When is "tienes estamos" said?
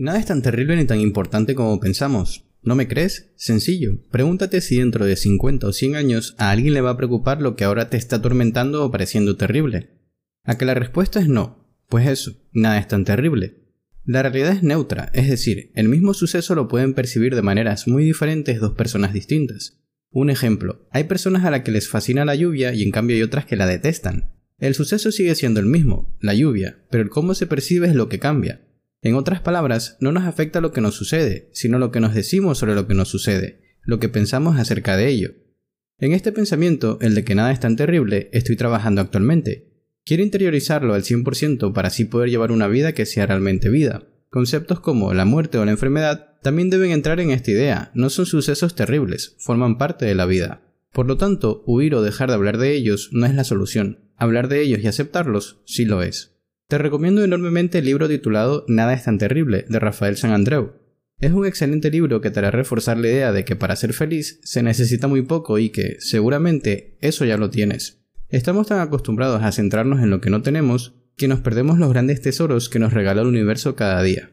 67.50-68.68